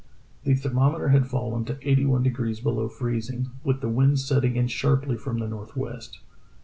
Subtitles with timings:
[0.45, 4.65] "The thermometer had fallen to eighty one degrees below freezing, with the wind setting in
[4.67, 6.17] sharply from the northwest.